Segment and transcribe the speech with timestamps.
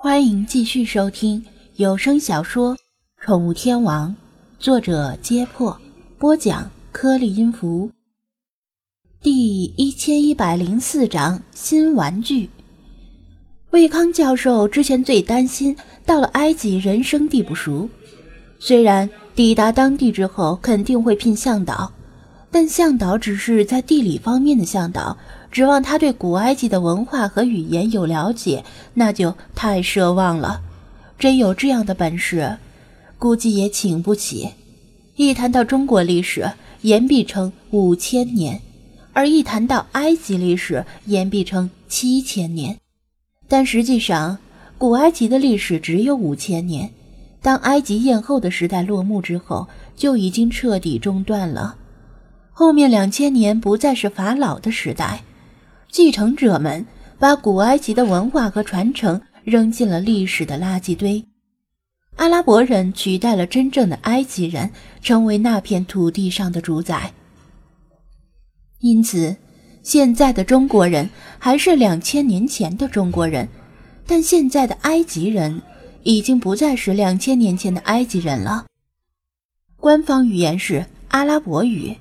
[0.00, 1.44] 欢迎继续收听
[1.74, 2.72] 有声小说
[3.20, 4.10] 《宠物天王》，
[4.60, 5.76] 作者：揭破，
[6.16, 7.90] 播讲：颗粒音符。
[9.20, 12.48] 第一千一百零四章新玩具。
[13.70, 17.90] 魏康教授之前最担心到了埃及人生地不熟，
[18.60, 21.92] 虽然抵达当地之后肯定会聘向导，
[22.52, 25.18] 但向导只是在地理方面的向导。
[25.50, 30.60] 指望他对古埃及的文化和语言有了解，那就太奢望了。
[31.18, 32.58] 真有这样的本事，
[33.18, 34.50] 估计也请不起。
[35.16, 36.52] 一谈到中国历史，
[36.82, 38.60] 言必称五千年；
[39.12, 42.76] 而一谈到埃及历史，言必称七千年。
[43.48, 44.38] 但实际上，
[44.76, 46.90] 古埃及的历史只有五千年。
[47.40, 51.76] 当埃及艳后的时代落幕之后，就已经彻底中断了。
[52.52, 55.22] 后面两千年不再是法老的时代。
[55.90, 56.86] 继承者们
[57.18, 61.24] 把古埃及的文化和传承扔进了历史的垃圾堆，
[62.16, 67.12] 阿拉伯人取代了真正的埃及人，成为那片土地上的主宰。
[68.80, 69.34] 因此，
[69.82, 73.48] 现在的中国人还是两千年前的中国人，
[74.06, 75.62] 但现在的埃及人
[76.02, 78.66] 已经不再是两千年前的埃及人了。
[79.76, 81.96] 官方语言是阿拉伯语，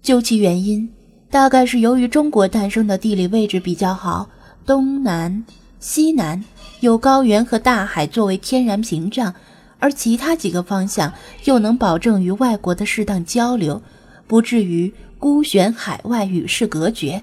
[0.00, 0.88] 究其原因。
[1.30, 4.28] 大概是由于中国诞生的地理位置比较好，
[4.66, 5.44] 东南、
[5.78, 6.44] 西南
[6.80, 9.32] 有高原和大海作为天然屏障，
[9.78, 11.12] 而其他几个方向
[11.44, 13.80] 又能保证与外国的适当交流，
[14.26, 17.22] 不至于孤悬海外与世隔绝。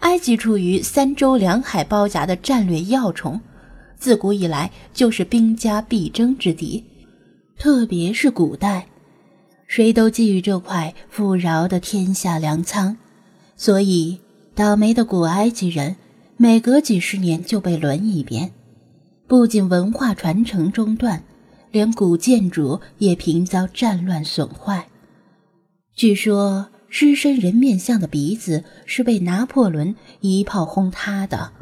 [0.00, 3.40] 埃及处于三洲两海包夹的战略要冲，
[3.98, 6.84] 自古以来就是兵家必争之地，
[7.58, 8.86] 特别是古代，
[9.66, 12.96] 谁都觊觎这块富饶的天下粮仓。
[13.62, 14.18] 所以，
[14.56, 15.94] 倒霉的古埃及人
[16.36, 18.50] 每隔几十年就被轮一遍，
[19.28, 21.22] 不仅文化传承中断，
[21.70, 24.88] 连古建筑也频遭战乱损坏。
[25.94, 31.52] 据说，狮身人面像的鼻子是被拿破仑一炮轰塌的。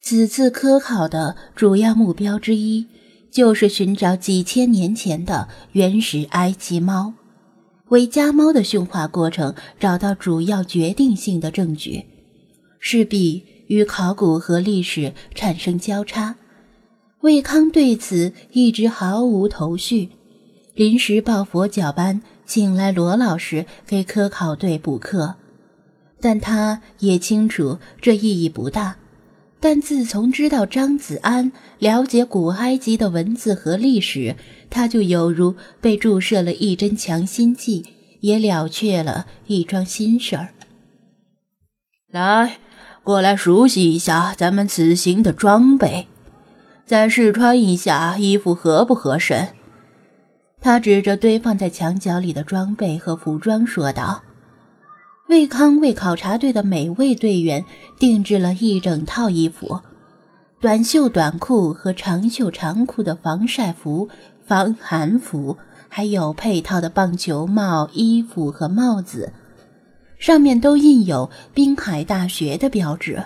[0.00, 2.86] 此次科考的主要目标之一，
[3.32, 7.14] 就是寻找几千年前的原始埃及猫。
[7.92, 12.06] 为家猫的驯化过程找到主要决定性的证据，
[12.78, 16.36] 势必与考古和历史产生交叉。
[17.20, 20.08] 魏康对此一直毫无头绪，
[20.74, 25.34] 临时抱佛脚般请来罗老师给科考队补课，
[26.18, 28.96] 但他也清楚这意义不大。
[29.62, 34.34] 但自从知道张子安了解古埃及的文字和历史，
[34.68, 37.86] 他就犹如被注射了一针强心剂，
[38.22, 40.48] 也了却了一桩心事儿。
[42.10, 42.58] 来，
[43.04, 46.08] 过来熟悉一下咱们此行的装备，
[46.84, 49.50] 再试穿一下衣服合不合身。
[50.60, 54.24] 他指着堆放在墙角里的装备和服装说道。
[55.32, 57.64] 魏康为考察队的每位队员
[57.98, 59.80] 定制了一整套衣服：
[60.60, 64.10] 短袖短裤和长袖长裤的防晒服、
[64.44, 65.56] 防寒服，
[65.88, 69.32] 还有配套的棒球帽、衣服和帽子，
[70.18, 73.24] 上面都印有滨海大学的标志。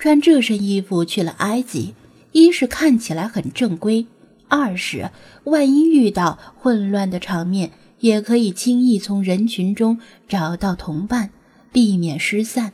[0.00, 1.94] 穿这身衣服去了埃及，
[2.32, 4.08] 一是看起来很正规，
[4.48, 5.12] 二是
[5.44, 7.70] 万一遇到混乱的场面。
[8.02, 9.98] 也可以轻易从人群中
[10.28, 11.30] 找到同伴，
[11.72, 12.72] 避免失散。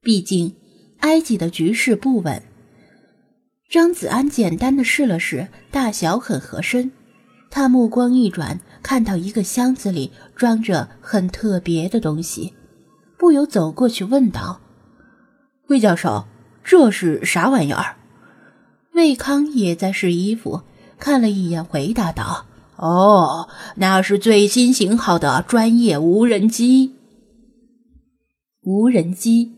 [0.00, 0.54] 毕竟
[1.00, 2.40] 埃及的局势不稳。
[3.68, 6.92] 张子安简单的试了试，大小很合身。
[7.50, 12.54] 他目光一转，看到一个箱子里装着很特别的东西，
[13.18, 14.60] 不由走过去问道
[15.66, 16.26] ：“魏教授，
[16.62, 17.96] 这是啥玩意儿？”
[18.94, 20.62] 魏康也在试衣服，
[21.00, 22.46] 看了一眼，回答道。
[22.76, 26.94] 哦，那是最新型号的专业无人机。
[28.62, 29.52] 无人机，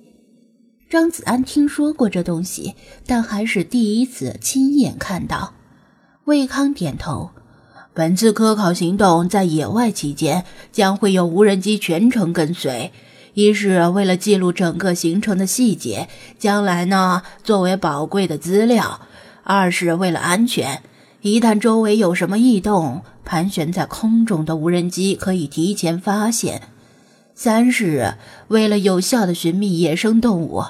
[0.90, 2.74] 张子安听说过这东西，
[3.06, 5.54] 但还是第一次亲眼看到。
[6.24, 7.30] 魏康点头。
[7.94, 12.92] 本次科考行动在野外期间，将会有无人机全程跟随，
[13.32, 16.08] 一是为了记录整个行程的细节，
[16.38, 19.00] 将来呢作为宝贵的资料；
[19.44, 20.82] 二是为了安全。
[21.22, 26.62] 一旦周围有什么异动，盘旋在空中的无人机可以提前发现。
[27.34, 28.14] 三是
[28.48, 30.62] 为了有效的寻觅野生动物，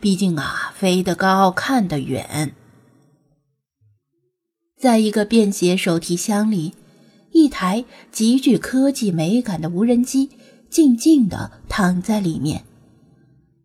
[0.00, 2.52] 毕竟啊，飞得高，看得远。
[4.78, 6.74] 在一个便携手提箱里，
[7.32, 10.30] 一台极具科技美感的无人机
[10.68, 12.64] 静静地躺在里面。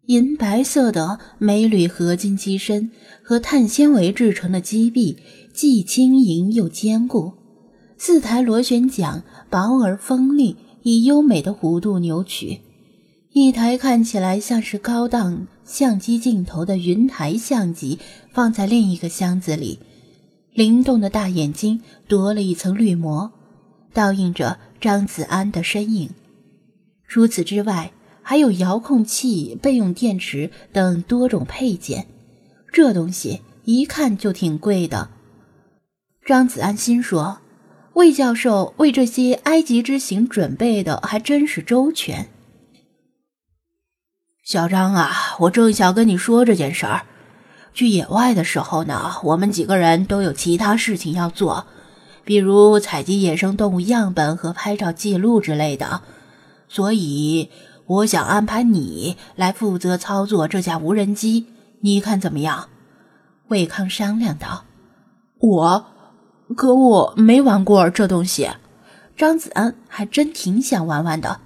[0.08, 2.92] 银白色的镁铝合金机身
[3.24, 5.18] 和碳纤维制成的机臂，
[5.52, 7.34] 既轻盈又坚固。
[7.98, 12.62] 四台螺旋桨薄而锋利，以优美的弧度扭曲。
[13.32, 18.00] 一台看起来像是高档相机镜头的云台相机
[18.32, 19.80] 放在另一个箱子里，
[20.54, 23.32] 灵动的大眼睛多了一层绿膜，
[23.94, 26.12] 倒映着张子安的身影。
[27.08, 32.08] 除此之外，还有遥控器、备用电池等多种配件，
[32.72, 35.10] 这东西一看就挺贵的。
[36.26, 37.40] 张子安心说
[37.96, 42.30] ：“魏教授为这些埃及之行准备的还真是周全。”
[44.46, 47.06] 小张啊，我正想跟你说这件事儿。
[47.74, 51.68] 去野外的时候呢，我们几个人都有其他事情要做，
[52.24, 56.02] 比如采集野生动物样本和拍照记录之类的，
[56.70, 57.50] 所以。
[57.88, 61.46] 我想安排你来负责操作这架无人机，
[61.82, 62.68] 你看怎么样？
[63.50, 64.66] 魏康商量道。
[65.38, 65.86] 我，
[66.56, 68.50] 可我没玩过这东西。
[69.18, 71.40] 张子安还真挺想玩玩的。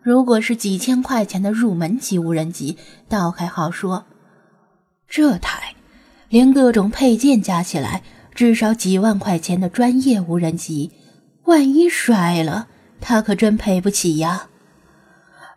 [0.00, 2.78] 如果是几千块钱的入门级无人机，
[3.08, 4.04] 倒还好说。
[5.08, 5.74] 这台，
[6.28, 8.02] 连各种配件加起来，
[8.34, 10.92] 至少几万块钱的专业无人机，
[11.44, 12.68] 万一摔了，
[13.00, 14.46] 他可真赔不起呀。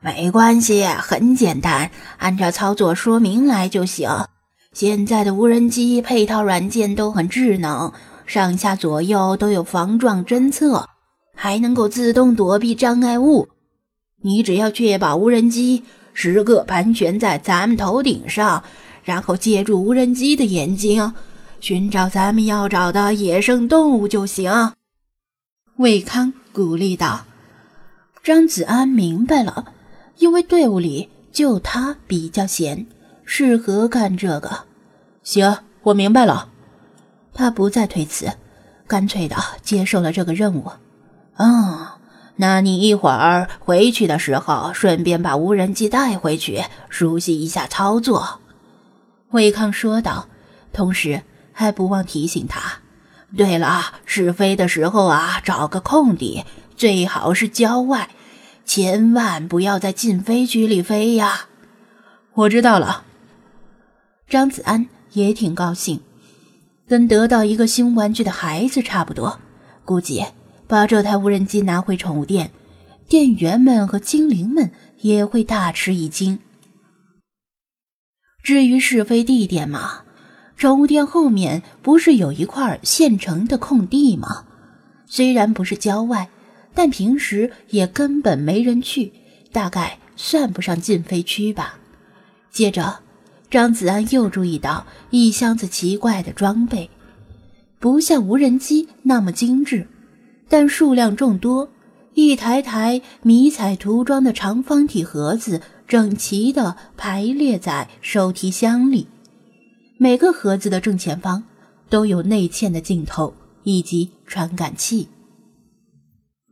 [0.01, 4.09] 没关系，很简单，按照操作说明来就行。
[4.73, 7.93] 现在的无人机配套软件都很智能，
[8.25, 10.87] 上下左右都有防撞侦测，
[11.35, 13.47] 还能够自动躲避障碍物。
[14.21, 15.83] 你只要确保无人机
[16.13, 18.63] 时刻盘旋在咱们头顶上，
[19.03, 21.13] 然后借助无人机的眼睛
[21.59, 24.73] 寻找咱们要找的野生动物就行。
[25.77, 27.25] 魏康鼓励道
[28.23, 29.73] ：“张子安明白了。”
[30.19, 32.85] 因为队伍里就他比较闲，
[33.25, 34.65] 适合干这个。
[35.23, 36.52] 行，我明白了。
[37.33, 38.31] 他不再推辞，
[38.87, 40.71] 干脆的接受了这个任务。
[41.37, 41.87] 嗯，
[42.35, 48.39] 那你一会儿回去的时候，顺便把无人机带回去，熟悉一下操作。
[49.31, 50.27] 魏康说道，
[50.71, 52.79] 同时还不忘提醒他：
[53.35, 56.45] 对了，试飞的时候啊，找个空地，
[56.75, 58.09] 最好是郊外。
[58.65, 61.47] 千万不要在禁飞区里飞呀！
[62.33, 63.03] 我知道了。
[64.29, 65.99] 张子安也挺高兴，
[66.93, 69.39] 跟得到一个新玩具的孩子差不多。
[69.83, 70.23] 估计
[70.67, 72.51] 把这台无人机拿回宠物店，
[73.09, 74.69] 店员们和精灵们
[74.99, 76.37] 也会大吃一惊。
[78.43, 80.03] 至于试飞地点嘛，
[80.55, 84.45] 宠物店后面不是有一块现成的空地吗？
[85.07, 86.29] 虽然不是郊外。
[86.75, 89.13] 但平时也根本没人去，
[89.51, 91.77] 大概算不上禁飞区吧。
[92.51, 92.99] 接着，
[93.53, 96.89] 张子安又注意到一箱子奇怪的装备，
[97.77, 99.85] 不像无人机那么精致，
[100.49, 101.69] 但数量众多。
[102.15, 109.07] 一台台迷彩涂装的长方体盒子整齐地排列在手提箱里，
[109.99, 111.43] 每个盒子的正前方
[111.91, 115.09] 都有内嵌的镜头以及传感器。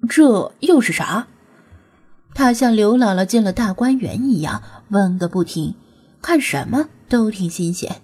[0.07, 1.27] 这又是啥？
[2.35, 5.73] 他像刘姥姥进了大观园一样问个不停，
[6.21, 8.01] 看什么都挺新鲜。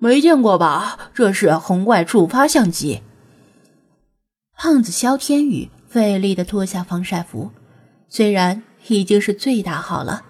[0.00, 1.10] 没见过吧？
[1.14, 3.02] 这是红外触发相机。
[4.56, 7.50] 胖子肖天宇费力地脱下防晒服，
[8.08, 10.24] 虽然已经是最大号了，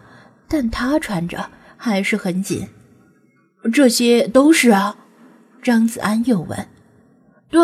[0.48, 2.68] 但他穿着还是很紧。
[3.72, 4.96] 这些都是啊？
[5.62, 6.68] 张子安又问。
[7.50, 7.60] 对，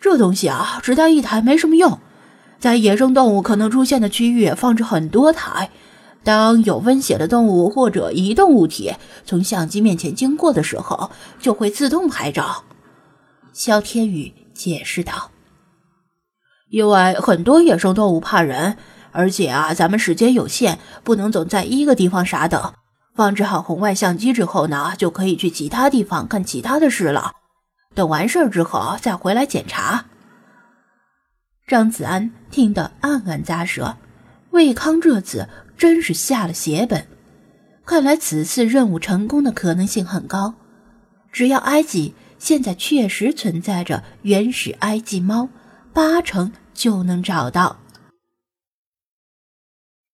[0.00, 1.98] 这东西啊，只带一台没什么用。
[2.58, 5.70] 在野生动物可能出现的区域放置很多台，
[6.24, 12.64] 当有温血的动物或者移动物体从相机面前经过的时候，就会自动拍照。
[13.52, 15.30] 肖天宇解释道
[16.70, 18.76] ：“因为很多野生动物怕人，
[19.12, 22.72] 而且啊，咱们时间有限，不能总在一个地方傻等。
[23.14, 27.32] 放置好红外相机之后呢，就可以去其他地方干其他的事了。
[27.94, 30.06] 等完事儿之后再回来检查。”
[31.68, 33.96] 张子安听得暗暗咂舌，
[34.50, 37.06] 魏康这次真是下了血本。
[37.84, 40.54] 看来此次任务成功的可能性很高。
[41.30, 45.48] 只要埃及现在确实存在着原始埃及猫，
[45.92, 47.78] 八成就能找到。